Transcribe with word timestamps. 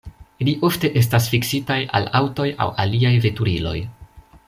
Ili 0.43 0.53
ofte 0.69 0.89
estas 1.01 1.27
fiksitaj 1.35 1.79
al 1.99 2.09
aŭtoj 2.23 2.49
aŭ 2.65 2.69
aliaj 2.87 3.13
veturiloj. 3.27 3.77